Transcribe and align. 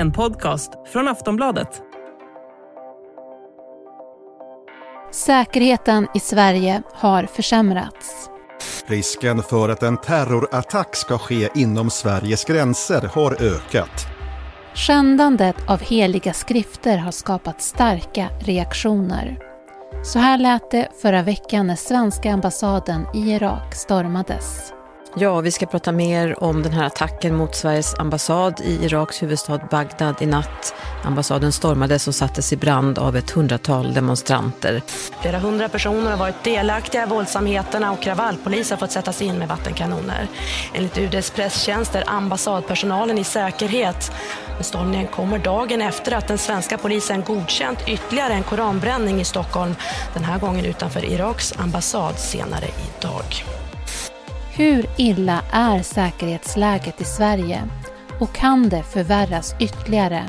En 0.00 0.12
podcast 0.12 0.72
från 0.92 1.08
Aftonbladet. 1.08 1.82
Säkerheten 5.10 6.06
i 6.14 6.20
Sverige 6.20 6.82
har 6.92 7.24
försämrats. 7.24 8.30
Risken 8.86 9.42
för 9.42 9.68
att 9.68 9.82
en 9.82 9.96
terrorattack 9.96 10.96
ska 10.96 11.18
ske 11.18 11.48
inom 11.54 11.90
Sveriges 11.90 12.44
gränser 12.44 13.10
har 13.14 13.42
ökat. 13.42 14.06
Skändandet 14.74 15.56
av 15.68 15.80
heliga 15.80 16.32
skrifter 16.32 16.98
har 16.98 17.12
skapat 17.12 17.62
starka 17.62 18.28
reaktioner. 18.40 19.38
Så 20.04 20.18
här 20.18 20.38
lät 20.38 20.70
det 20.70 20.88
förra 21.02 21.22
veckan 21.22 21.66
när 21.66 21.76
svenska 21.76 22.32
ambassaden 22.32 23.06
i 23.14 23.32
Irak 23.32 23.74
stormades. 23.74 24.72
Ja, 25.16 25.40
vi 25.40 25.50
ska 25.50 25.66
prata 25.66 25.92
mer 25.92 26.44
om 26.44 26.62
den 26.62 26.72
här 26.72 26.86
attacken 26.86 27.36
mot 27.36 27.54
Sveriges 27.54 27.94
ambassad 27.94 28.60
i 28.60 28.84
Iraks 28.84 29.22
huvudstad 29.22 29.60
Bagdad 29.70 30.22
i 30.22 30.26
natt. 30.26 30.74
Ambassaden 31.04 31.52
stormades 31.52 32.08
och 32.08 32.14
sattes 32.14 32.52
i 32.52 32.56
brand 32.56 32.98
av 32.98 33.16
ett 33.16 33.30
hundratal 33.30 33.94
demonstranter. 33.94 34.82
Flera 35.20 35.38
hundra 35.38 35.68
personer 35.68 36.10
har 36.10 36.18
varit 36.18 36.44
delaktiga 36.44 37.02
i 37.02 37.06
våldsamheterna 37.06 37.92
och 37.92 38.02
kravallpolis 38.02 38.70
har 38.70 38.76
fått 38.76 38.92
sättas 38.92 39.22
in 39.22 39.38
med 39.38 39.48
vattenkanoner. 39.48 40.28
Enligt 40.74 40.98
UDs 40.98 41.30
presstjänst 41.30 41.94
är 41.94 42.10
ambassadpersonalen 42.10 43.18
i 43.18 43.24
säkerhet. 43.24 44.12
Men 44.54 44.64
stormningen 44.64 45.06
kommer 45.06 45.38
dagen 45.38 45.82
efter 45.82 46.12
att 46.12 46.28
den 46.28 46.38
svenska 46.38 46.78
polisen 46.78 47.22
godkänt 47.22 47.78
ytterligare 47.86 48.32
en 48.32 48.42
koranbränning 48.42 49.20
i 49.20 49.24
Stockholm. 49.24 49.74
Den 50.14 50.24
här 50.24 50.38
gången 50.38 50.64
utanför 50.64 51.04
Iraks 51.04 51.54
ambassad 51.58 52.18
senare 52.18 52.66
idag. 52.98 53.59
Hur 54.52 54.86
illa 54.96 55.42
är 55.50 55.82
säkerhetsläget 55.82 57.00
i 57.00 57.04
Sverige 57.04 57.62
och 58.20 58.32
kan 58.32 58.68
det 58.68 58.82
förvärras 58.82 59.54
ytterligare? 59.60 60.24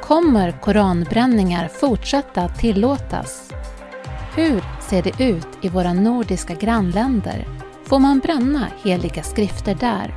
Kommer 0.00 0.52
koranbränningar 0.52 1.68
fortsätta 1.68 2.48
tillåtas? 2.48 3.52
Hur 4.34 4.64
ser 4.80 5.02
det 5.02 5.24
ut 5.24 5.48
i 5.60 5.68
våra 5.68 5.92
nordiska 5.92 6.54
grannländer? 6.54 7.46
Får 7.84 7.98
man 7.98 8.18
bränna 8.18 8.66
heliga 8.84 9.22
skrifter 9.22 9.74
där? 9.74 10.14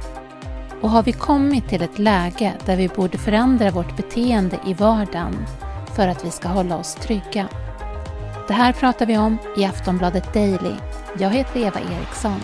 Och 0.81 0.89
har 0.89 1.03
vi 1.03 1.11
kommit 1.11 1.69
till 1.69 1.81
ett 1.81 1.99
läge 1.99 2.53
där 2.65 2.75
vi 2.75 2.87
borde 2.87 3.17
förändra 3.17 3.71
vårt 3.71 3.97
beteende 3.97 4.59
i 4.65 4.73
vardagen 4.73 5.45
för 5.95 6.07
att 6.07 6.25
vi 6.25 6.31
ska 6.31 6.47
hålla 6.47 6.77
oss 6.77 6.95
trygga? 6.95 7.47
Det 8.47 8.53
här 8.53 8.73
pratar 8.73 9.05
vi 9.05 9.17
om 9.17 9.37
i 9.57 9.65
Aftonbladet 9.65 10.33
Daily. 10.33 10.75
Jag 11.17 11.29
heter 11.29 11.59
Eva 11.59 11.79
Eriksson. 11.79 12.41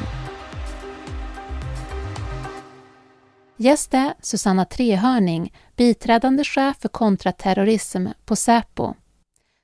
Gäst 3.58 3.94
är 3.94 4.14
Susanna 4.22 4.66
Trehörning, 4.66 5.54
biträdande 5.76 6.44
chef 6.44 6.78
för 6.82 6.90
kontraterrorism 6.90 8.08
på 8.26 8.36
Säpo. 8.36 8.94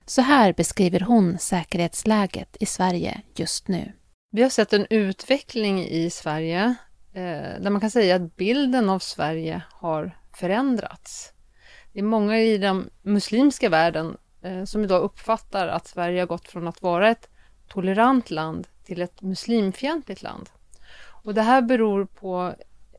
Så 0.05 0.21
här 0.21 0.53
beskriver 0.53 0.99
hon 0.99 1.37
säkerhetsläget 1.39 2.57
i 2.59 2.65
Sverige 2.65 3.21
just 3.35 3.67
nu. 3.67 3.91
Vi 4.31 4.41
har 4.41 4.49
sett 4.49 4.73
en 4.73 4.87
utveckling 4.89 5.85
i 5.85 6.09
Sverige 6.09 6.75
eh, 7.13 7.61
där 7.61 7.69
man 7.69 7.81
kan 7.81 7.91
säga 7.91 8.15
att 8.15 8.35
bilden 8.35 8.89
av 8.89 8.99
Sverige 8.99 9.61
har 9.69 10.17
förändrats. 10.33 11.33
Det 11.93 11.99
är 11.99 12.03
många 12.03 12.39
i 12.39 12.57
den 12.57 12.89
muslimska 13.01 13.69
världen 13.69 14.17
eh, 14.41 14.63
som 14.63 14.83
idag 14.83 15.01
uppfattar 15.01 15.67
att 15.67 15.87
Sverige 15.87 16.19
har 16.19 16.27
gått 16.27 16.47
från 16.47 16.67
att 16.67 16.81
vara 16.81 17.09
ett 17.09 17.29
tolerant 17.67 18.31
land 18.31 18.67
till 18.83 19.01
ett 19.01 19.21
muslimfientligt 19.21 20.21
land. 20.23 20.49
Och 21.23 21.33
det 21.33 21.41
här 21.41 21.61
beror 21.61 22.05
på 22.05 22.55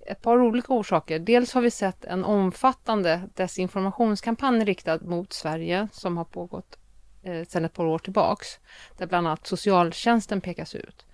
ett 0.07 0.23
par 0.23 0.41
olika 0.41 0.73
orsaker. 0.73 1.19
Dels 1.19 1.55
har 1.55 1.61
vi 1.61 1.71
sett 1.71 2.05
en 2.05 2.25
omfattande 2.25 3.21
desinformationskampanj 3.35 4.65
riktad 4.65 4.99
mot 5.03 5.33
Sverige 5.33 5.89
som 5.93 6.17
har 6.17 6.25
pågått 6.25 6.79
eh, 7.23 7.45
sedan 7.49 7.65
ett 7.65 7.75
par 7.75 7.85
år 7.85 7.99
tillbaks, 7.99 8.59
där 8.99 9.07
bland 9.07 9.27
annat 9.27 9.47
socialtjänsten 9.47 10.41
pekas 10.41 10.75
ut. 10.75 11.07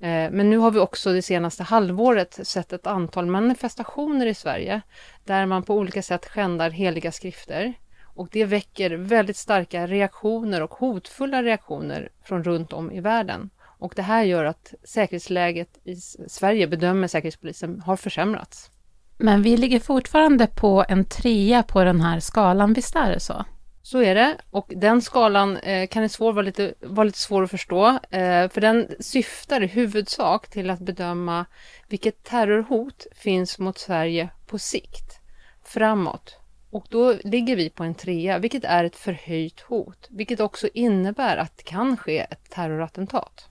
Eh, 0.00 0.30
men 0.30 0.50
nu 0.50 0.58
har 0.58 0.70
vi 0.70 0.78
också 0.78 1.12
det 1.12 1.22
senaste 1.22 1.62
halvåret 1.62 2.46
sett 2.46 2.72
ett 2.72 2.86
antal 2.86 3.26
manifestationer 3.26 4.26
i 4.26 4.34
Sverige 4.34 4.80
där 5.24 5.46
man 5.46 5.62
på 5.62 5.74
olika 5.74 6.02
sätt 6.02 6.26
skändar 6.26 6.70
heliga 6.70 7.12
skrifter. 7.12 7.74
Och 8.14 8.28
det 8.32 8.44
väcker 8.44 8.90
väldigt 8.90 9.36
starka 9.36 9.86
reaktioner 9.86 10.62
och 10.62 10.74
hotfulla 10.74 11.42
reaktioner 11.42 12.08
från 12.24 12.44
runt 12.44 12.72
om 12.72 12.92
i 12.92 13.00
världen. 13.00 13.50
Och 13.82 13.92
det 13.96 14.02
här 14.02 14.22
gör 14.22 14.44
att 14.44 14.74
säkerhetsläget 14.84 15.78
i 15.84 15.96
Sverige, 16.28 16.66
bedömer 16.66 17.08
Säkerhetspolisen, 17.08 17.80
har 17.80 17.96
försämrats. 17.96 18.70
Men 19.18 19.42
vi 19.42 19.56
ligger 19.56 19.80
fortfarande 19.80 20.46
på 20.46 20.84
en 20.88 21.04
trea 21.04 21.62
på 21.62 21.84
den 21.84 22.00
här 22.00 22.20
skalan, 22.20 22.72
visst 22.72 22.96
är 22.96 23.10
det 23.10 23.20
så? 23.20 23.44
Så 23.82 24.02
är 24.02 24.14
det 24.14 24.36
och 24.50 24.72
den 24.76 25.02
skalan 25.02 25.56
eh, 25.56 25.86
kan 25.86 26.08
svår, 26.08 26.32
vara, 26.32 26.42
lite, 26.44 26.74
vara 26.80 27.04
lite 27.04 27.18
svår 27.18 27.42
att 27.42 27.50
förstå 27.50 27.88
eh, 28.10 28.48
för 28.48 28.60
den 28.60 28.88
syftar 29.00 29.62
i 29.62 29.66
huvudsak 29.66 30.50
till 30.50 30.70
att 30.70 30.80
bedöma 30.80 31.46
vilket 31.88 32.24
terrorhot 32.24 33.06
finns 33.14 33.58
mot 33.58 33.78
Sverige 33.78 34.28
på 34.46 34.58
sikt, 34.58 35.20
framåt. 35.64 36.36
Och 36.70 36.86
då 36.90 37.14
ligger 37.24 37.56
vi 37.56 37.70
på 37.70 37.84
en 37.84 37.94
trea, 37.94 38.38
vilket 38.38 38.64
är 38.64 38.84
ett 38.84 38.96
förhöjt 38.96 39.60
hot, 39.60 40.06
vilket 40.10 40.40
också 40.40 40.68
innebär 40.74 41.36
att 41.36 41.56
det 41.56 41.64
kan 41.64 41.96
ske 41.96 42.18
ett 42.18 42.50
terrorattentat. 42.50 43.48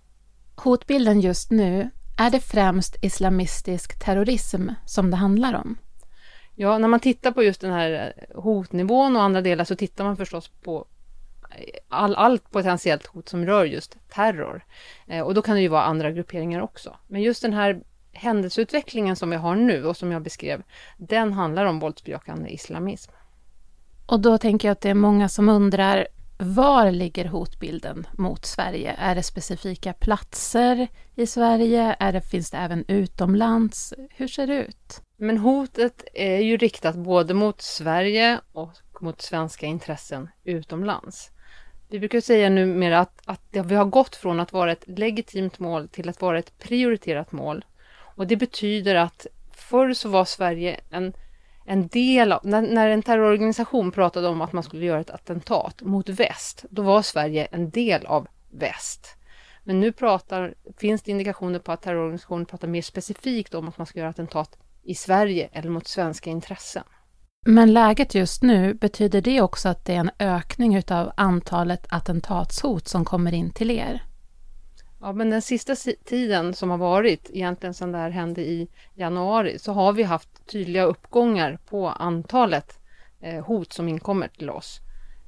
Hotbilden 0.56 1.22
just 1.22 1.52
nu, 1.52 1.90
är 2.18 2.30
det 2.30 2.40
främst 2.40 2.98
islamistisk 3.02 4.00
terrorism 4.00 4.70
som 4.86 5.12
det 5.12 5.18
handlar 5.18 5.54
om? 5.54 5.78
Ja, 6.56 6.78
när 6.78 6.88
man 6.88 7.00
tittar 7.00 7.32
på 7.32 7.44
just 7.44 7.62
den 7.62 7.72
här 7.72 8.14
hotnivån 8.36 9.16
och 9.16 9.22
andra 9.22 9.42
delar 9.42 9.66
så 9.66 9.76
tittar 9.76 10.04
man 10.04 10.18
förstås 10.18 10.52
på 10.64 10.88
all, 11.90 12.16
allt 12.16 12.52
potentiellt 12.52 13.08
hot 13.08 13.30
som 13.30 13.46
rör 13.46 13.66
just 13.66 13.98
terror. 14.10 14.66
Eh, 15.08 15.22
och 15.22 15.34
då 15.34 15.42
kan 15.42 15.56
det 15.56 15.62
ju 15.62 15.68
vara 15.68 15.84
andra 15.84 16.12
grupperingar 16.12 16.62
också. 16.62 16.96
Men 17.08 17.22
just 17.22 17.42
den 17.42 17.54
här 17.54 17.84
händelseutvecklingen 18.14 19.16
som 19.16 19.30
vi 19.30 19.36
har 19.36 19.56
nu 19.56 19.86
och 19.86 19.98
som 19.98 20.12
jag 20.12 20.22
beskrev, 20.22 20.64
den 20.98 21.34
handlar 21.34 21.66
om 21.66 21.80
våldsbejakande 21.80 22.50
islamism. 22.50 23.12
Och 24.06 24.20
då 24.20 24.38
tänker 24.38 24.68
jag 24.68 24.74
att 24.74 24.82
det 24.82 24.90
är 24.90 24.94
många 24.94 25.30
som 25.30 25.50
undrar, 25.50 26.08
var 26.42 26.92
ligger 26.92 27.26
hotbilden 27.26 28.08
mot 28.18 28.46
Sverige? 28.46 28.96
Är 28.98 29.16
det 29.16 29.24
specifika 29.24 29.94
platser 29.94 30.88
i 31.16 31.28
Sverige? 31.28 31.96
Är 32.00 32.14
det, 32.14 32.22
finns 32.22 32.52
det 32.52 32.58
även 32.58 32.86
utomlands? 32.88 33.94
Hur 34.10 34.28
ser 34.28 34.48
det 34.48 34.56
ut? 34.56 35.02
Men 35.18 35.38
hotet 35.38 36.04
är 36.14 36.38
ju 36.38 36.58
riktat 36.58 36.96
både 36.96 37.34
mot 37.34 37.62
Sverige 37.62 38.40
och 38.52 38.72
mot 39.02 39.22
svenska 39.22 39.66
intressen 39.66 40.30
utomlands. 40.44 41.32
Vi 41.90 42.00
brukar 42.00 42.22
säga 42.22 42.50
numera 42.50 43.00
att, 43.00 43.22
att 43.26 43.42
vi 43.52 43.76
har 43.76 43.86
gått 43.86 44.16
från 44.16 44.40
att 44.40 44.54
vara 44.54 44.72
ett 44.72 44.88
legitimt 44.88 45.60
mål 45.60 45.88
till 45.88 46.10
att 46.10 46.22
vara 46.22 46.40
ett 46.40 46.58
prioriterat 46.60 47.32
mål. 47.32 47.66
Och 48.16 48.28
det 48.28 48.36
betyder 48.36 48.96
att 48.96 49.28
förr 49.52 49.94
så 49.94 50.10
var 50.10 50.26
Sverige 50.26 50.80
en 50.90 51.14
en 51.72 51.88
del 51.88 52.32
av, 52.32 52.40
när, 52.44 52.62
när, 52.62 52.90
en 52.90 53.04
terrororganisation 53.04 53.92
pratade 53.92 54.28
om 54.28 54.42
att 54.42 54.54
man 54.54 54.64
skulle 54.64 54.86
göra 54.86 55.00
ett 55.00 55.10
attentat 55.10 55.82
mot 55.82 56.10
väst, 56.10 56.66
då 56.70 56.82
var 56.82 57.02
Sverige 57.02 57.46
en 57.46 57.70
del 57.70 58.06
av 58.06 58.28
väst. 58.50 59.08
Men 59.64 59.80
nu 59.80 59.92
pratar, 59.92 60.54
finns 60.78 61.02
det 61.02 61.12
indikationer 61.12 61.60
på 61.60 61.72
att 61.72 61.82
terrororganisationen 61.82 62.46
pratar 62.46 62.68
mer 62.68 62.82
specifikt 62.82 63.54
om 63.54 63.68
att 63.68 63.78
man 63.78 63.88
ska 63.88 64.00
göra 64.00 64.10
attentat 64.10 64.58
i 64.84 64.96
Sverige 64.96 65.50
eller 65.54 65.70
mot 65.70 65.88
svenska 65.88 66.30
intressen. 66.30 66.84
Men 67.46 67.74
läget 67.74 68.16
just 68.16 68.44
nu, 68.44 68.74
betyder 68.74 69.22
det 69.22 69.42
också 69.42 69.70
att 69.70 69.86
det 69.86 69.94
är 69.94 70.00
en 70.00 70.12
ökning 70.20 70.76
utav 70.76 71.12
antalet 71.18 71.86
attentatshot 71.90 72.88
som 72.88 73.06
kommer 73.06 73.34
in 73.34 73.52
till 73.52 73.72
er? 73.72 74.04
Ja, 75.02 75.14
men 75.14 75.30
den 75.30 75.42
sista 75.42 75.76
tiden 76.06 76.54
som 76.54 76.70
har 76.70 76.78
varit, 76.78 77.30
egentligen 77.34 77.74
sedan 77.74 77.92
det 77.92 77.98
här 77.98 78.10
hände 78.10 78.42
i 78.42 78.68
januari, 78.94 79.60
så 79.60 79.74
har 79.74 79.94
vi 79.94 80.04
haft 80.04 80.48
tydliga 80.48 80.84
uppgångar 80.84 81.60
på 81.70 81.90
antalet 81.90 82.80
eh, 83.22 83.46
hot 83.46 83.74
som 83.74 83.88
inkommer 83.88 84.28
till 84.28 84.50
oss. 84.50 84.80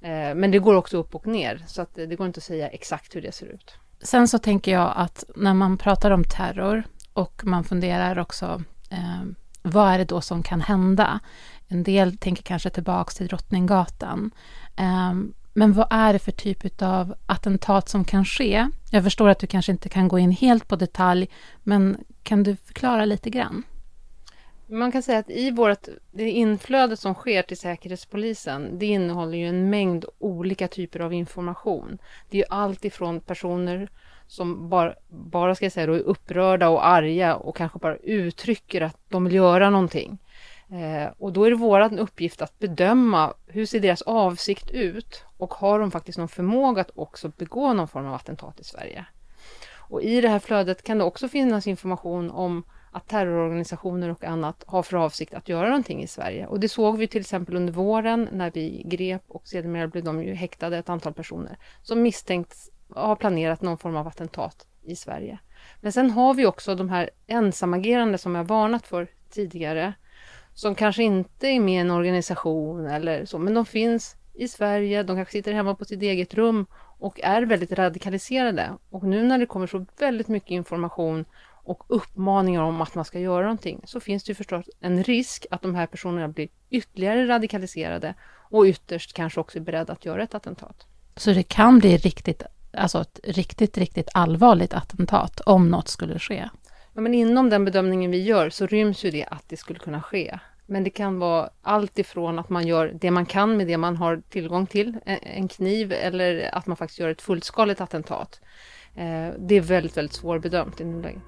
Eh, 0.02 0.36
men 0.36 0.52
det 0.52 0.60
går 0.60 0.75
också 0.75 0.98
upp 0.98 1.16
och 1.16 1.28
ner, 1.28 1.64
så 1.68 1.81
att 1.81 1.98
eh, 1.98 2.08
det 2.08 2.16
går 2.16 2.28
inte 2.28 2.38
att 2.38 2.44
säga 2.44 2.68
exakt 2.68 3.16
hur 3.16 3.22
det 3.22 3.31
ser 3.31 3.46
ut. 3.46 3.74
Sen 4.02 4.28
så 4.28 4.40
tänker 4.40 4.72
jag 4.72 4.94
att 4.96 5.24
när 5.36 5.54
man 5.54 5.78
pratar 5.78 6.12
om 6.12 6.24
terror 6.24 6.84
och 7.14 7.42
man 7.46 7.64
funderar 7.64 8.20
också, 8.20 8.64
eh, 8.90 9.24
vad 9.62 9.94
är 9.94 9.98
det 9.98 10.06
då 10.06 10.22
som 10.22 10.44
kan 10.44 10.62
hända? 10.62 11.20
En 11.68 11.84
del 11.84 12.18
tänker 12.18 12.44
kanske 12.44 12.70
tillbaks 12.70 13.16
till 13.16 13.28
Drottninggatan. 13.28 14.31
Eh, 14.78 15.14
men 15.54 15.74
vad 15.74 15.88
är 15.90 16.14
det 16.14 16.20
för 16.20 16.32
typ 16.32 16.82
av 16.82 17.16
attentat 17.26 17.90
som 17.90 18.06
kan 18.06 18.26
ske? 18.26 18.68
Jag 18.92 19.04
förstår 19.04 19.30
att 19.30 19.40
du 19.40 19.48
kanske 19.48 19.72
inte 19.72 19.90
kan 19.90 20.08
gå 20.08 20.20
in 20.20 20.32
helt 20.32 20.68
på 20.68 20.76
detalj, 20.76 21.30
men 21.64 21.98
kan 22.24 22.44
du 22.44 22.56
förklara 22.56 23.06
lite 23.06 23.30
grann? 23.30 23.64
Man 24.68 24.92
kan 24.92 25.04
säga 25.04 25.20
att 25.20 25.30
i 25.30 25.52
vårt, 25.52 25.88
det 26.12 26.32
inflöde 26.32 26.98
som 26.98 27.14
sker 27.14 27.42
till 27.42 27.58
Säkerhetspolisen, 27.58 28.80
det 28.80 28.86
innehåller 28.86 29.38
ju 29.38 29.48
en 29.48 29.70
mängd 29.70 30.06
olika 30.20 30.68
typer 30.68 31.00
av 31.00 31.14
information. 31.14 31.98
Det 32.30 32.38
är 32.38 32.40
ju 32.40 32.48
allt 32.50 32.86
ifrån 32.86 33.20
personer 33.20 33.90
som 34.28 34.70
bara, 34.70 34.94
bara 35.10 35.56
ska 35.56 35.66
jag 35.66 35.72
säga 35.72 35.88
då, 35.88 35.94
är 35.94 36.00
upprörda 36.00 36.70
och 36.70 36.88
arga 36.88 37.36
och 37.36 37.58
kanske 37.58 37.80
bara 37.80 37.96
uttrycker 37.96 38.82
att 38.82 38.98
de 39.10 39.24
vill 39.24 39.34
göra 39.34 39.70
någonting 39.70 40.20
Eh, 40.74 41.12
och 41.18 41.34
då 41.34 41.44
är 41.44 41.50
det 41.50 41.56
vår 41.56 42.00
uppgift 42.00 42.42
att 42.42 42.60
bedöma 42.60 43.34
hur 43.48 43.66
ser 43.66 43.80
deras 43.80 44.02
avsikt 44.02 44.72
ut 44.72 45.24
och 45.38 45.54
har 45.54 45.80
de 45.80 45.92
faktiskt 45.92 46.18
någon 46.18 46.28
förmåga 46.28 46.81
att 46.81 46.92
också 46.96 47.31
begå 47.38 47.74
någon 47.74 47.88
form 47.88 48.08
av 48.08 48.14
attentat 48.14 48.60
i 48.60 48.64
Sverige. 48.64 49.06
Och 49.75 50.02
i 50.02 50.22
det 50.22 50.30
här 50.30 50.40
flödet 50.40 50.84
kan 50.84 50.98
det 50.98 51.04
också 51.04 51.28
finnas 51.28 51.68
information 51.68 52.31
om 52.31 52.64
att 52.92 53.08
terrororganisationer 53.08 54.10
och 54.10 54.24
annat 54.24 54.64
har 54.68 54.84
för 54.84 54.98
avsikt 54.98 55.34
att 55.34 55.50
göra 55.50 55.68
någonting 55.68 56.04
i 56.04 56.08
Sverige. 56.08 56.48
Och 56.48 56.60
det 56.60 56.70
såg 56.70 56.98
vi 56.98 57.08
till 57.08 57.22
exempel 57.22 57.56
under 57.56 57.74
våren 57.74 58.30
när 58.31 58.52
vi 58.52 58.84
grep 58.86 59.24
och 59.28 59.48
sedermera 59.48 59.88
blev 59.88 60.04
de 60.04 60.24
ju 60.24 60.34
häktade 60.34 60.78
ett 60.78 60.90
antal 60.90 61.14
personer 61.14 61.58
som 61.81 62.02
misstänks 62.02 62.70
ha 62.90 63.16
planerat 63.16 63.62
någon 63.62 63.78
form 63.78 63.96
av 63.96 64.08
attentat 64.08 64.68
i 64.84 64.96
Sverige. 64.96 65.40
Men 65.81 65.92
sen 65.92 66.12
har 66.12 66.34
vi 66.34 66.46
också 66.46 66.75
de 66.75 66.90
här 66.90 67.10
ensamagerande 67.28 68.18
som 68.18 68.36
jag 68.36 68.44
varnat 68.44 68.88
för 68.88 69.08
tidigare 69.30 69.94
som 70.54 70.76
kanske 70.76 71.04
inte 71.04 71.48
är 71.48 71.60
med 71.60 71.74
i 71.74 71.78
en 71.78 71.92
organisation 71.92 72.88
eller 72.88 73.26
så, 73.26 73.40
men 73.40 73.54
de 73.54 73.66
finns 73.66 74.16
i 74.34 74.48
Sverige, 74.48 75.04
de 75.04 75.16
kanske 75.16 75.32
sitter 75.32 75.54
hemma 75.54 75.76
på 75.76 75.86
sitt 75.86 76.02
eget 76.02 76.34
rum 76.34 76.66
och 77.00 77.20
är 77.24 77.42
väldigt 77.42 77.72
radikaliserade. 77.72 78.72
Och 78.90 79.04
nu 79.04 79.24
när 79.24 79.38
det 79.38 79.46
kommer 79.46 79.68
så 79.68 79.86
väldigt 80.00 80.28
mycket 80.28 80.52
information 80.52 81.26
och 81.64 81.84
uppmaningar 81.88 82.62
om 82.62 82.82
att 82.82 82.96
man 82.96 83.06
ska 83.06 83.20
göra 83.20 83.44
någonting 83.44 83.82
så 83.86 84.00
finns 84.00 84.24
det 84.24 84.30
ju 84.30 84.36
förstås 84.36 84.66
en 84.80 85.04
risk 85.04 85.46
att 85.52 85.62
de 85.62 85.76
här 85.76 85.88
personerna 85.88 86.28
blir 86.28 86.48
ytterligare 86.70 87.28
radikaliserade 87.28 88.14
och 88.50 88.64
ytterst 88.66 89.14
kanske 89.14 89.40
också 89.40 89.58
är 89.58 89.62
beredda 89.62 89.94
att 89.94 90.06
göra 90.06 90.24
ett 90.24 90.36
attentat. 90.36 90.86
Så 91.16 91.34
det 91.34 91.44
kan 91.44 91.80
bli 91.80 91.98
riktigt, 91.98 92.44
alltså 92.74 93.02
ett 93.02 93.20
riktigt, 93.24 93.78
riktigt 93.78 94.10
allvarligt 94.14 94.74
attentat 94.74 95.40
om 95.40 95.70
något 95.70 95.88
skulle 95.88 96.20
ske? 96.20 96.50
Ja, 96.94 97.01
men 97.01 97.13
inom 97.13 97.50
den 97.50 97.66
bedömningen 97.66 98.12
vi 98.12 98.22
gör 98.22 98.50
så 98.50 98.68
ryms 98.68 99.06
ju 99.06 99.12
det 99.12 99.25
att 99.25 99.50
det 99.50 99.57
skulle 99.57 99.80
kunna 99.80 100.01
ske. 100.01 100.40
Men 100.66 100.84
det 100.84 100.90
kan 100.90 101.19
vara 101.19 101.50
allt 101.62 102.00
ifrån 102.00 102.40
att 102.40 102.50
man 102.50 102.68
gör 102.68 102.98
det 103.01 103.12
man 103.12 103.25
kan 103.25 103.57
med 103.57 103.68
det 103.68 103.78
man 103.78 103.98
har 103.98 104.22
tillgång 104.30 104.66
till, 104.66 104.98
en 105.06 105.48
kniv, 105.48 105.92
eller 105.92 106.56
att 106.56 106.68
man 106.68 106.78
faktiskt 106.78 107.00
gör 107.00 107.10
ett 107.10 107.22
fullskaligt 107.22 107.81
attentat. 107.81 108.42
Eh, 108.95 109.30
det 109.40 109.56
är 109.56 109.62
väldigt, 109.62 109.98
väldigt 109.98 110.16
svårbedömt 110.16 110.81
i 110.81 110.86
nuläget. 110.86 111.24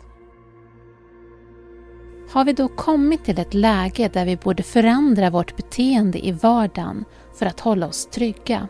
Har 2.30 2.46
vi 2.46 2.54
då 2.54 2.68
kommit 2.68 3.26
till 3.26 3.40
ett 3.40 3.54
läge 3.54 4.10
där 4.14 4.26
vi 4.26 4.36
borde 4.36 4.64
förändra 4.64 5.30
vårt 5.30 5.58
beteende 5.58 6.28
i 6.28 6.32
vardagen 6.32 7.06
för 7.40 7.46
att 7.46 7.60
hålla 7.60 7.88
oss 7.88 8.06
trygga? 8.06 8.68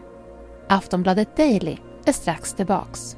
Aftonbladet 0.69 1.38
Daily 1.38 1.77
är 2.06 2.12
strax 2.12 2.53
tillbaks. 2.53 3.18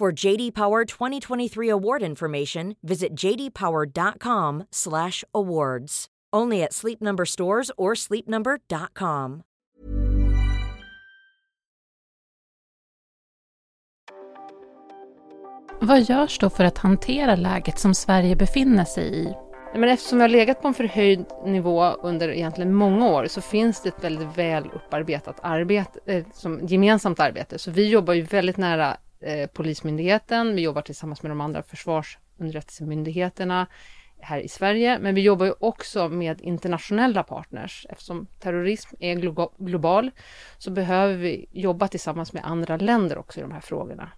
For 0.00 0.24
JD 0.24 0.54
Power 0.54 0.84
2023 0.84 1.70
award 1.70 2.02
information, 2.02 2.76
visit 2.82 3.14
jdpower.com/awards. 3.14 6.06
Only 6.36 6.62
at 6.62 6.72
Sleep 6.72 7.00
Number 7.00 7.24
stores 7.24 7.70
or 7.76 7.94
sleepnumber.com. 7.94 9.42
Vad 15.80 16.02
görs 16.02 16.38
då 16.38 16.50
för 16.50 16.64
att 16.64 16.78
hantera 16.78 17.36
läget 17.36 17.78
som 17.78 17.94
Sverige 17.94 18.36
befinner 18.36 18.84
sig 18.84 19.16
i? 19.16 19.34
Men 19.74 19.88
eftersom 19.88 20.18
vi 20.18 20.22
har 20.22 20.28
legat 20.28 20.62
på 20.62 20.68
en 20.68 20.74
förhöjd 20.74 21.26
nivå 21.44 21.84
under 21.84 22.28
egentligen 22.28 22.74
många 22.74 23.08
år 23.08 23.26
så 23.26 23.40
finns 23.40 23.82
det 23.82 23.88
ett 23.88 24.04
väldigt 24.04 24.38
väl 24.38 24.70
upparbetat 24.74 25.40
arbete, 25.42 26.00
eh, 26.06 26.24
som 26.32 26.66
gemensamt 26.66 27.20
arbete. 27.20 27.58
Så 27.58 27.70
vi 27.70 27.88
jobbar 27.88 28.14
ju 28.14 28.22
väldigt 28.22 28.56
nära 28.56 28.96
eh, 29.20 29.46
Polismyndigheten, 29.46 30.54
vi 30.54 30.62
jobbar 30.62 30.82
tillsammans 30.82 31.22
med 31.22 31.30
de 31.30 31.40
andra 31.40 31.62
försvarsunderrättelsemyndigheterna, 31.62 33.66
här 34.20 34.40
i 34.40 34.48
Sverige, 34.48 34.98
men 34.98 35.14
vi 35.14 35.20
jobbar 35.20 35.46
ju 35.46 35.54
också 35.60 36.08
med 36.08 36.40
internationella 36.40 37.22
partners. 37.22 37.86
Eftersom 37.90 38.26
terrorism 38.40 38.96
är 39.00 39.14
glo 39.14 39.52
global 39.58 40.10
så 40.58 40.70
behöver 40.70 41.14
vi 41.14 41.46
jobba 41.52 41.88
tillsammans 41.88 42.32
med 42.32 42.44
andra 42.44 42.76
länder 42.76 43.18
också 43.18 43.40
i 43.40 43.42
de 43.42 43.52
här 43.52 43.60
frågorna. 43.60 44.10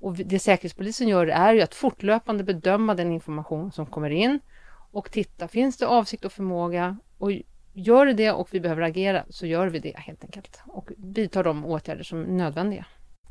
Och 0.00 0.14
det 0.14 0.38
Säkerhetspolisen 0.38 1.08
gör 1.08 1.26
är 1.26 1.54
ju 1.54 1.62
att 1.62 1.74
fortlöpande 1.74 2.44
bedöma 2.44 2.94
den 2.94 3.12
information 3.12 3.72
som 3.72 3.86
kommer 3.86 4.10
in 4.10 4.40
och 4.92 5.10
titta, 5.10 5.48
finns 5.48 5.76
det 5.76 5.86
avsikt 5.86 6.24
och 6.24 6.32
förmåga? 6.32 6.96
Och 7.18 7.30
gör 7.72 8.06
det 8.06 8.12
det 8.12 8.30
och 8.30 8.48
vi 8.50 8.60
behöver 8.60 8.82
agera 8.82 9.24
så 9.28 9.46
gör 9.46 9.66
vi 9.66 9.78
det 9.78 9.96
helt 9.96 10.24
enkelt 10.24 10.62
och 10.66 10.90
vidtar 10.96 11.44
de 11.44 11.64
åtgärder 11.64 12.02
som 12.02 12.22
är 12.22 12.26
nödvändiga. 12.26 12.86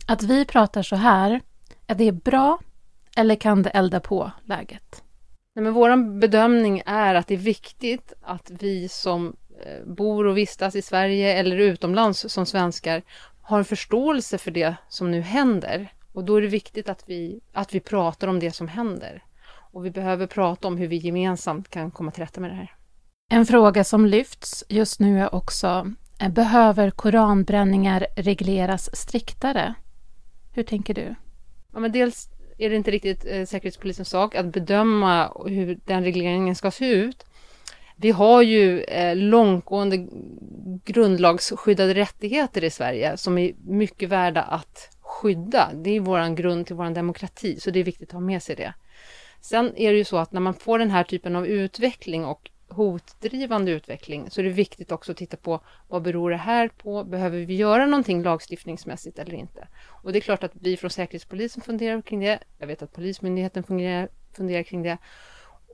Att 0.08 0.24
vi 0.24 0.46
pratar 0.46 0.84
så 0.84 0.96
här, 0.96 1.42
är 1.88 1.96
det 1.96 2.12
bra 2.12 2.60
eller 3.16 3.36
kan 3.36 3.64
det 3.64 3.70
elda 3.70 4.00
på 4.00 4.32
läget? 4.44 5.04
Nej, 5.56 5.64
men 5.64 5.74
vår 5.74 6.20
bedömning 6.20 6.82
är 6.86 7.16
att 7.16 7.28
det 7.28 7.34
är 7.34 7.38
viktigt 7.38 8.14
att 8.22 8.52
vi 8.60 8.88
som 8.90 9.36
eh, 9.66 9.86
bor 9.86 10.26
och 10.26 10.38
vistas 10.38 10.76
i 10.76 10.82
Sverige 10.82 11.34
eller 11.34 11.58
utomlands 11.58 12.26
som 12.30 12.46
svenskar 12.46 13.02
har 13.42 13.58
en 13.58 13.66
förståelse 13.66 14.38
för 14.38 14.52
det 14.52 14.76
som 14.90 15.12
nu 15.12 15.22
händer. 15.22 15.94
Och 16.14 16.24
då 16.24 16.36
är 16.36 16.42
det 16.42 16.48
viktigt 16.48 16.90
att 16.90 17.04
vi, 17.06 17.40
att 17.54 17.74
vi 17.74 17.80
pratar 17.80 18.28
om 18.28 18.40
det 18.40 18.52
som 18.52 18.68
händer. 18.68 19.24
Och 19.72 19.86
vi 19.86 19.92
behöver 19.92 20.28
prata 20.28 20.68
om 20.68 20.78
hur 20.78 20.88
vi 20.88 20.98
gemensamt 20.98 21.70
kan 21.70 21.92
komma 21.92 22.12
till 22.12 22.24
rätta 22.24 22.42
med 22.42 22.50
det 22.50 22.56
här. 22.56 22.76
En 23.32 23.46
fråga 23.46 23.84
som 23.84 24.06
lyfts 24.06 24.64
just 24.70 25.00
nu 25.00 25.20
är 25.20 25.36
också, 25.36 25.92
eh, 26.20 26.30
behöver 26.30 26.92
koranbränningar 26.92 28.08
regleras 28.16 28.96
striktare? 28.96 29.74
Hur 30.54 30.64
tänker 30.64 30.94
du? 30.94 31.16
Ja, 31.74 31.80
men 31.80 31.92
dels 31.92 32.30
är 32.58 32.70
det 32.70 32.76
inte 32.76 32.92
riktigt 32.92 33.26
eh, 33.26 33.46
Säkerhetspolisens 33.46 34.10
sak 34.10 34.36
att 34.36 34.46
bedöma 34.46 35.32
hur 35.46 35.80
den 35.86 36.04
regleringen 36.04 36.56
ska 36.56 36.72
se 36.72 36.86
ut. 36.86 37.26
Vi 37.96 38.12
har 38.12 38.42
ju 38.42 38.82
eh, 38.82 39.16
långtgående 39.16 40.08
grundlagsskyddade 40.86 41.94
rättigheter 41.94 42.64
i 42.64 42.70
Sverige 42.70 43.18
som 43.18 43.38
är 43.38 43.54
mycket 43.66 44.10
värda 44.10 44.42
att 44.42 44.98
skydda. 45.02 45.72
Det 45.74 45.90
är 45.90 46.00
vår 46.00 46.36
grund 46.36 46.68
till 46.68 46.76
vår 46.76 46.90
demokrati, 46.90 47.60
så 47.60 47.72
det 47.72 47.80
är 47.80 47.84
viktigt 47.84 48.10
att 48.10 48.14
ha 48.14 48.20
med 48.20 48.44
sig 48.44 48.56
det. 48.56 48.74
Sen 49.42 49.78
är 49.78 49.92
det 49.92 49.98
ju 49.98 50.04
så 50.04 50.18
att 50.18 50.32
när 50.32 50.42
man 50.42 50.54
får 50.54 50.80
den 50.80 50.92
här 50.92 51.04
typen 51.04 51.36
av 51.36 51.48
utveckling 51.48 52.26
och 52.26 52.50
hotdrivande 52.74 53.72
utveckling 53.72 54.30
så 54.30 54.42
är 54.42 54.46
det 54.46 54.52
viktigt 54.52 54.92
också 54.92 55.12
att 55.12 55.18
titta 55.18 55.38
på 55.38 55.60
vad 55.88 56.02
beror 56.02 56.30
det 56.30 56.38
här 56.38 56.68
på? 56.68 57.04
Behöver 57.04 57.40
vi 57.40 57.56
göra 57.56 57.86
någonting 57.86 58.24
lagstiftningsmässigt 58.24 59.20
eller 59.20 59.34
inte? 59.34 59.68
Och 59.88 60.12
det 60.12 60.20
är 60.20 60.22
klart 60.22 60.44
att 60.44 60.52
vi 60.54 60.78
från 60.78 60.90
Säkerhetspolisen 60.90 61.62
funderar 61.62 62.02
kring 62.02 62.20
det. 62.20 62.40
Jag 62.58 62.68
vet 62.68 62.82
att 62.82 62.94
Polismyndigheten 62.94 63.64
fungerar, 63.64 64.10
funderar 64.36 64.64
kring 64.64 64.84
det. 64.84 64.98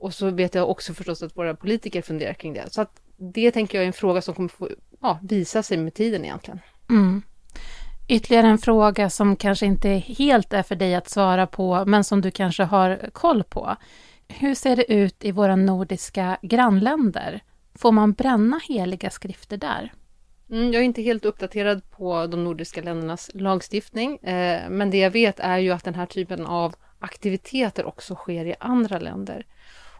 Och 0.00 0.14
så 0.14 0.30
vet 0.30 0.54
jag 0.54 0.70
också 0.70 0.94
förstås 0.94 1.22
att 1.22 1.36
våra 1.36 1.54
politiker 1.54 2.02
funderar 2.02 2.34
kring 2.34 2.52
det. 2.52 2.72
Så 2.72 2.80
att 2.80 3.00
det 3.16 3.50
tänker 3.50 3.78
jag 3.78 3.82
är 3.82 3.86
en 3.86 3.92
fråga 3.92 4.22
som 4.22 4.34
kommer 4.34 4.48
få 4.48 4.68
ja, 5.00 5.18
visa 5.22 5.62
sig 5.62 5.78
med 5.78 5.94
tiden 5.94 6.24
egentligen. 6.24 6.60
Mm. 6.90 7.22
Ytterligare 8.08 8.46
en 8.46 8.58
fråga 8.58 9.10
som 9.10 9.36
kanske 9.36 9.66
inte 9.66 9.88
helt 9.88 10.52
är 10.52 10.62
för 10.62 10.74
dig 10.74 10.94
att 10.94 11.08
svara 11.08 11.46
på, 11.46 11.84
men 11.84 12.04
som 12.04 12.20
du 12.20 12.30
kanske 12.30 12.62
har 12.64 13.10
koll 13.12 13.44
på. 13.44 13.76
Hur 14.38 14.54
ser 14.54 14.76
det 14.76 14.92
ut 14.92 15.24
i 15.24 15.32
våra 15.32 15.56
nordiska 15.56 16.38
grannländer? 16.42 17.40
Får 17.74 17.92
man 17.92 18.12
bränna 18.12 18.60
heliga 18.68 19.10
skrifter 19.10 19.56
där? 19.56 19.92
Mm, 20.50 20.72
jag 20.72 20.80
är 20.80 20.84
inte 20.84 21.02
helt 21.02 21.24
uppdaterad 21.24 21.90
på 21.90 22.26
de 22.26 22.44
nordiska 22.44 22.82
ländernas 22.82 23.30
lagstiftning, 23.34 24.16
eh, 24.16 24.70
men 24.70 24.90
det 24.90 24.98
jag 24.98 25.10
vet 25.10 25.40
är 25.40 25.58
ju 25.58 25.70
att 25.70 25.84
den 25.84 25.94
här 25.94 26.06
typen 26.06 26.46
av 26.46 26.74
aktiviteter 26.98 27.84
också 27.84 28.14
sker 28.14 28.44
i 28.44 28.54
andra 28.60 28.98
länder. 28.98 29.46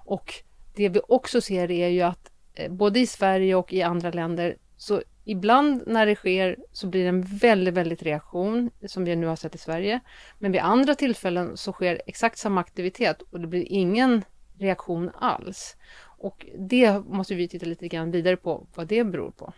Och 0.05 0.35
det 0.75 0.89
vi 0.89 1.01
också 1.09 1.41
ser 1.41 1.71
är 1.71 1.89
ju 1.89 2.03
att 2.03 2.31
eh, 2.55 2.73
både 2.73 3.01
i 3.01 3.07
Sverige 3.07 3.55
och 3.55 3.73
i 3.73 3.83
andra 3.83 4.11
länder 4.11 4.57
så 4.77 5.03
Ibland 5.31 5.83
när 5.87 6.07
det 6.07 6.15
sker 6.15 6.57
så 6.73 6.87
blir 6.87 7.03
det 7.03 7.09
en 7.09 7.23
väldigt, 7.23 7.75
väldigt 7.75 8.03
reaktion 8.03 8.71
som 8.87 9.05
vi 9.05 9.17
nu 9.17 9.27
har 9.27 9.37
sett 9.37 9.55
i 9.55 9.59
Sverige. 9.59 10.01
Men 10.39 10.53
vid 10.53 10.61
andra 10.61 10.95
tillfällen 10.95 11.57
så 11.57 11.73
sker 11.73 12.03
exakt 12.07 12.39
samma 12.39 12.61
aktivitet 12.61 13.23
och 13.31 13.41
det 13.41 13.47
blir 13.47 13.65
ingen 13.69 14.25
reaktion 14.59 15.11
alls. 15.15 15.77
Och 16.19 16.47
det 16.59 17.07
måste 17.07 17.35
vi 17.35 17.49
titta 17.49 17.67
lite 17.67 17.89
grann 17.89 18.11
vidare 18.11 18.37
på 18.37 18.67
vad 18.75 18.87
det 18.87 19.05
beror 19.05 19.31
på. 19.31 19.53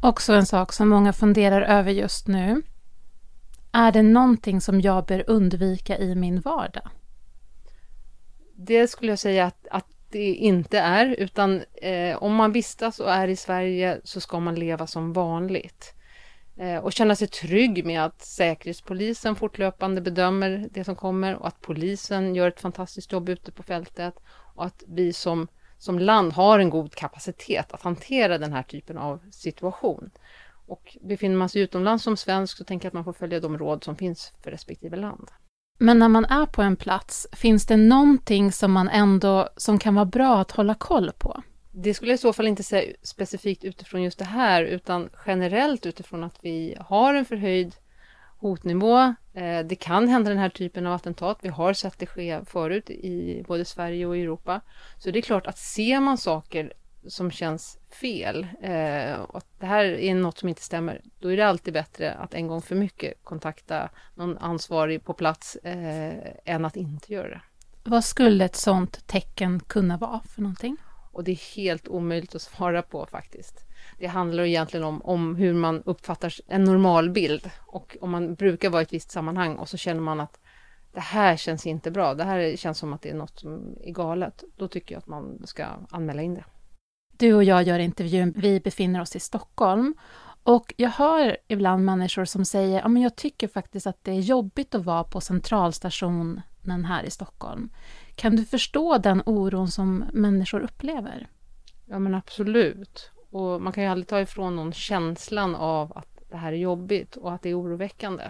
Också 0.00 0.32
en 0.32 0.46
sak 0.46 0.72
som 0.72 0.88
många 0.88 1.12
funderar 1.12 1.62
över 1.62 1.90
just 1.90 2.28
nu. 2.28 2.62
Är 3.72 3.92
det 3.92 4.02
någonting 4.02 4.60
som 4.60 4.80
jag 4.80 5.06
bör 5.06 5.24
undvika 5.26 5.98
i 5.98 6.14
min 6.14 6.40
vardag? 6.40 6.90
Det 8.54 8.88
skulle 8.88 9.12
jag 9.12 9.18
säga 9.18 9.46
att, 9.46 9.66
att 9.70 9.93
det 10.14 10.34
inte 10.34 10.78
är, 10.78 11.06
utan 11.06 11.62
eh, 11.82 12.22
om 12.22 12.34
man 12.34 12.52
vistas 12.52 13.00
och 13.00 13.10
är 13.10 13.28
i 13.28 13.36
Sverige 13.36 14.00
så 14.04 14.20
ska 14.20 14.40
man 14.40 14.54
leva 14.54 14.86
som 14.86 15.12
vanligt. 15.12 15.94
Eh, 16.56 16.76
och 16.76 16.92
känna 16.92 17.16
sig 17.16 17.28
trygg 17.28 17.86
med 17.86 18.04
att 18.04 18.22
Säkerhetspolisen 18.22 19.36
fortlöpande 19.36 20.00
bedömer 20.00 20.68
det 20.70 20.84
som 20.84 20.96
kommer 20.96 21.34
och 21.34 21.48
att 21.48 21.60
polisen 21.60 22.34
gör 22.34 22.48
ett 22.48 22.60
fantastiskt 22.60 23.12
jobb 23.12 23.28
ute 23.28 23.52
på 23.52 23.62
fältet 23.62 24.14
och 24.54 24.64
att 24.64 24.82
vi 24.86 25.12
som, 25.12 25.48
som 25.78 25.98
land 25.98 26.32
har 26.32 26.58
en 26.58 26.70
god 26.70 26.94
kapacitet 26.94 27.72
att 27.72 27.82
hantera 27.82 28.38
den 28.38 28.52
här 28.52 28.62
typen 28.62 28.98
av 28.98 29.20
situation. 29.30 30.10
Och 30.66 30.96
befinner 31.00 31.36
man 31.36 31.48
sig 31.48 31.62
utomlands 31.62 32.04
som 32.04 32.16
svensk 32.16 32.56
så 32.58 32.64
tänker 32.64 32.86
jag 32.86 32.90
att 32.90 32.94
man 32.94 33.04
får 33.04 33.12
följa 33.12 33.40
de 33.40 33.58
råd 33.58 33.84
som 33.84 33.96
finns 33.96 34.32
för 34.42 34.50
respektive 34.50 34.96
land. 34.96 35.30
Men 35.78 35.98
när 35.98 36.08
man 36.08 36.24
är 36.24 36.46
på 36.46 36.62
en 36.62 36.76
plats, 36.76 37.26
finns 37.32 37.66
det 37.66 37.76
någonting 37.76 38.52
som 38.52 38.72
man 38.72 38.88
ändå, 38.88 39.48
som 39.56 39.78
kan 39.78 39.94
vara 39.94 40.04
bra 40.04 40.40
att 40.40 40.50
hålla 40.50 40.74
koll 40.74 41.10
på? 41.18 41.42
Det 41.70 41.94
skulle 41.94 42.10
jag 42.10 42.18
i 42.18 42.18
så 42.18 42.32
fall 42.32 42.46
inte 42.46 42.62
säga 42.62 42.92
specifikt 43.02 43.64
utifrån 43.64 44.02
just 44.02 44.18
det 44.18 44.24
här, 44.24 44.62
utan 44.62 45.08
generellt 45.26 45.86
utifrån 45.86 46.24
att 46.24 46.38
vi 46.42 46.76
har 46.80 47.14
en 47.14 47.24
förhöjd 47.24 47.76
hotnivå. 48.38 49.14
Eh, 49.34 49.66
det 49.66 49.76
kan 49.80 50.08
hända 50.08 50.30
den 50.30 50.38
här 50.38 50.48
typen 50.48 50.86
av 50.86 50.94
attentat. 50.94 51.38
Vi 51.42 51.48
har 51.48 51.72
sett 51.72 51.98
det 51.98 52.06
ske 52.06 52.40
förut 52.46 52.90
i 52.90 53.44
både 53.48 53.64
Sverige 53.64 54.06
och 54.06 54.16
Europa. 54.16 54.60
Så 54.98 55.10
det 55.10 55.18
är 55.18 55.22
klart 55.22 55.46
att 55.46 55.58
ser 55.58 56.00
man 56.00 56.18
saker 56.18 56.72
som 57.08 57.30
känns 57.30 57.78
fel 57.90 58.46
eh, 58.62 59.20
och 59.20 59.36
att 59.38 59.46
det 59.58 59.66
här 59.66 59.84
är 59.84 60.14
något 60.14 60.38
som 60.38 60.48
inte 60.48 60.62
stämmer, 60.62 61.02
då 61.18 61.32
är 61.32 61.36
det 61.36 61.46
alltid 61.46 61.74
bättre 61.74 62.14
att 62.14 62.34
en 62.34 62.46
gång 62.46 62.62
för 62.62 62.74
mycket 62.74 63.24
kontakta 63.24 63.90
någon 64.14 64.38
ansvarig 64.38 65.04
på 65.04 65.14
plats 65.14 65.56
eh, 65.56 66.14
än 66.44 66.64
att 66.64 66.76
inte 66.76 67.12
göra 67.12 67.28
det. 67.28 67.40
Vad 67.84 68.04
skulle 68.04 68.44
ett 68.44 68.56
sådant 68.56 69.06
tecken 69.06 69.60
kunna 69.60 69.96
vara 69.96 70.20
för 70.20 70.42
någonting? 70.42 70.76
Och 71.12 71.24
det 71.24 71.30
är 71.32 71.56
helt 71.56 71.88
omöjligt 71.88 72.34
att 72.34 72.42
svara 72.42 72.82
på 72.82 73.06
faktiskt. 73.06 73.66
Det 73.98 74.06
handlar 74.06 74.44
egentligen 74.44 74.84
om, 74.84 75.02
om 75.02 75.36
hur 75.36 75.54
man 75.54 75.82
uppfattar 75.82 76.34
en 76.46 76.64
normal 76.64 77.10
bild 77.10 77.50
och 77.66 77.96
om 78.00 78.10
man 78.10 78.34
brukar 78.34 78.70
vara 78.70 78.82
i 78.82 78.84
ett 78.84 78.92
visst 78.92 79.10
sammanhang 79.10 79.56
och 79.56 79.68
så 79.68 79.76
känner 79.76 80.00
man 80.00 80.20
att 80.20 80.40
det 80.92 81.00
här 81.00 81.36
känns 81.36 81.66
inte 81.66 81.90
bra, 81.90 82.14
det 82.14 82.24
här 82.24 82.56
känns 82.56 82.78
som 82.78 82.92
att 82.92 83.02
det 83.02 83.10
är 83.10 83.14
något 83.14 83.38
som 83.38 83.76
är 83.80 83.92
galet. 83.92 84.44
Då 84.56 84.68
tycker 84.68 84.94
jag 84.94 84.98
att 84.98 85.06
man 85.06 85.46
ska 85.46 85.66
anmäla 85.90 86.22
in 86.22 86.34
det. 86.34 86.44
Du 87.16 87.34
och 87.34 87.44
jag 87.44 87.62
gör 87.62 87.78
intervjun, 87.78 88.34
vi 88.36 88.60
befinner 88.60 89.00
oss 89.00 89.16
i 89.16 89.20
Stockholm. 89.20 89.94
Och 90.42 90.74
jag 90.76 90.90
hör 90.90 91.36
ibland 91.48 91.84
människor 91.84 92.24
som 92.24 92.44
säger, 92.44 92.80
ja 92.80 92.88
men 92.88 93.02
jag 93.02 93.16
tycker 93.16 93.48
faktiskt 93.48 93.86
att 93.86 94.04
det 94.04 94.10
är 94.10 94.20
jobbigt 94.20 94.74
att 94.74 94.84
vara 94.84 95.04
på 95.04 95.20
centralstationen 95.20 96.84
här 96.84 97.04
i 97.04 97.10
Stockholm. 97.10 97.70
Kan 98.14 98.36
du 98.36 98.44
förstå 98.44 98.98
den 98.98 99.22
oron 99.26 99.68
som 99.68 100.04
människor 100.12 100.60
upplever? 100.60 101.28
Ja 101.86 101.98
men 101.98 102.14
absolut. 102.14 103.10
Och 103.30 103.62
man 103.62 103.72
kan 103.72 103.84
ju 103.84 103.90
aldrig 103.90 104.08
ta 104.08 104.20
ifrån 104.20 104.56
någon 104.56 104.72
känslan 104.72 105.54
av 105.54 105.98
att 105.98 106.18
det 106.30 106.36
här 106.36 106.52
är 106.52 106.56
jobbigt 106.56 107.16
och 107.16 107.32
att 107.32 107.42
det 107.42 107.48
är 107.48 107.60
oroväckande. 107.60 108.24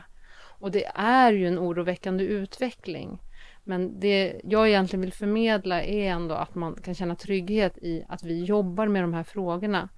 Och 0.59 0.71
det 0.71 0.85
är 0.95 1.33
ju 1.33 1.49
en 1.49 1.59
oroväckande 1.59 2.25
utveckling. 2.25 3.23
Men 3.65 4.01
det 4.01 4.41
jag 4.45 4.69
egentligen 4.69 5.01
vill 5.01 5.13
förmedla 5.13 5.83
är 5.83 6.11
ändå 6.11 6.35
att 6.35 6.55
man 6.55 6.75
kan 6.75 6.95
känna 6.95 7.17
trygghet 7.17 7.79
i 7.79 8.05
att 8.09 8.23
vi 8.23 8.45
jobbar 8.45 8.89
med 8.89 9.03
de 9.03 9.15
här 9.15 9.23
frågorna. 9.23 9.89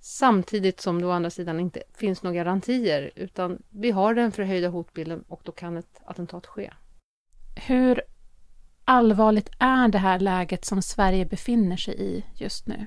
Samtidigt 0.00 0.80
som 0.80 1.00
det 1.00 1.06
å 1.06 1.10
andra 1.10 1.30
sidan 1.30 1.60
inte 1.60 1.82
finns 1.94 2.22
några 2.22 2.36
garantier 2.36 3.10
utan 3.16 3.62
vi 3.70 3.90
har 3.90 4.14
den 4.14 4.32
förhöjda 4.32 4.68
hotbilden 4.68 5.24
och 5.28 5.40
då 5.44 5.52
kan 5.52 5.76
ett 5.76 6.00
attentat 6.04 6.46
ske. 6.46 6.70
Hur 7.66 8.02
allvarligt 8.84 9.50
är 9.58 9.88
det 9.88 9.98
här 9.98 10.18
läget 10.18 10.64
som 10.64 10.82
Sverige 10.82 11.26
befinner 11.26 11.76
sig 11.76 12.00
i 12.00 12.24
just 12.34 12.66
nu? 12.66 12.86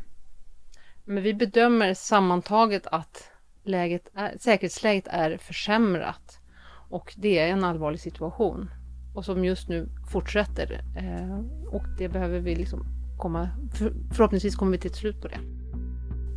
Men 1.06 1.24
vi 1.24 1.34
bedömer 1.34 1.94
sammantaget 1.94 2.88
att 2.88 3.32
läget 3.64 4.10
är, 4.14 4.38
säkerhetsläget 4.40 5.08
är 5.08 5.38
försämrat 5.38 6.40
och 6.90 7.14
det 7.18 7.40
är 7.40 7.48
en 7.48 7.64
allvarlig 7.64 8.00
situation 8.00 8.70
och 9.18 9.26
som 9.26 9.46
just 9.46 9.70
nu 9.70 9.90
fortsätter. 10.12 10.82
Eh, 10.96 11.40
och 11.76 11.84
det 11.98 12.10
behöver 12.10 12.40
vi 12.40 12.56
liksom 12.56 12.86
komma, 13.18 13.50
för, 13.74 13.94
förhoppningsvis 14.14 14.56
kommer 14.56 14.72
vi 14.72 14.78
till 14.78 14.92
ett 14.92 14.98
slut 14.98 15.22
på 15.22 15.28
det. 15.28 15.40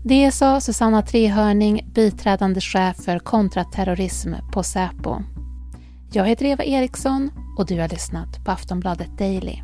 Det 0.05 0.31
sa 0.31 0.61
Susanna 0.61 1.03
Trehörning, 1.03 1.91
biträdande 1.95 2.61
chef 2.61 2.97
för 2.97 3.19
kontraterrorism 3.19 4.35
på 4.53 4.63
Säpo. 4.63 5.23
Jag 6.13 6.25
heter 6.25 6.45
Eva 6.45 6.65
Eriksson 6.65 7.31
och 7.59 7.67
du 7.67 7.81
har 7.81 7.89
lyssnat 7.89 8.45
på 8.45 8.51
Aftonbladet 8.51 9.19
Daily. 9.19 9.63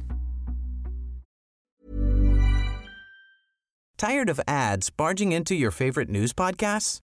Tired 3.99 4.31
of 4.31 4.41
ads 4.47 4.97
barging 4.97 5.33
into 5.33 5.55
your 5.55 5.71
favorite 5.71 6.13
news 6.13 6.35
podcasts? 6.35 7.06